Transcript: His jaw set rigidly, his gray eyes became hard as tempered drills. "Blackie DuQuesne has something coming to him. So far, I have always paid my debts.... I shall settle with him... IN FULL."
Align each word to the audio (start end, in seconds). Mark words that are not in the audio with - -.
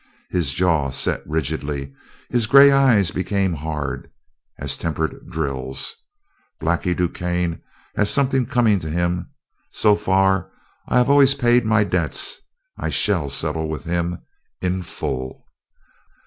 His 0.31 0.51
jaw 0.55 0.89
set 0.89 1.21
rigidly, 1.27 1.93
his 2.27 2.47
gray 2.47 2.71
eyes 2.71 3.11
became 3.11 3.53
hard 3.53 4.09
as 4.57 4.75
tempered 4.75 5.27
drills. 5.29 5.95
"Blackie 6.59 6.95
DuQuesne 6.95 7.61
has 7.95 8.09
something 8.09 8.47
coming 8.47 8.79
to 8.79 8.89
him. 8.89 9.29
So 9.69 9.95
far, 9.95 10.49
I 10.87 10.97
have 10.97 11.11
always 11.11 11.35
paid 11.35 11.65
my 11.67 11.83
debts.... 11.83 12.39
I 12.79 12.89
shall 12.89 13.29
settle 13.29 13.69
with 13.69 13.83
him... 13.83 14.23
IN 14.59 14.81
FULL." 14.81 15.45